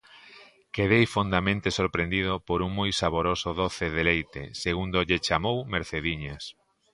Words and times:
Quedei 0.75 1.05
fondamente 1.15 1.67
sorprendido 1.79 2.31
por 2.47 2.59
un 2.65 2.71
moi 2.79 2.91
saboroso 3.01 3.49
doce 3.61 3.85
de 3.95 4.01
leite, 4.11 4.41
segundo 4.63 4.97
lle 5.07 5.19
chamou 5.27 5.57
Mercediñas. 5.75 6.43